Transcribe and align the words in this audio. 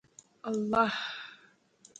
الله 0.49 0.87